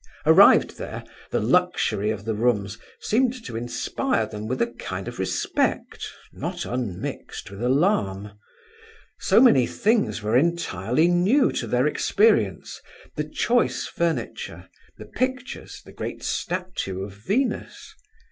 [0.25, 5.19] Arrived there, the luxury of the rooms seemed to inspire them with a kind of
[5.19, 8.31] respect, not unmixed with alarm.
[9.19, 16.23] So many things were entirely new to their experience—the choice furniture, the pictures, the great
[16.23, 17.93] statue of Venus.